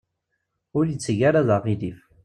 Ur 0.77 0.83
iyi-tteg 0.87 1.19
ara 1.27 1.47
d 1.47 1.49
aɣilif. 1.55 1.99